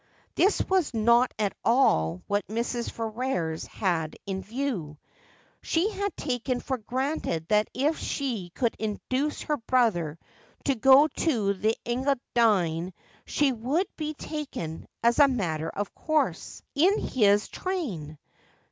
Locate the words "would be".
13.51-14.15